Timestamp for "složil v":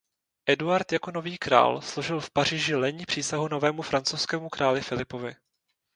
1.81-2.29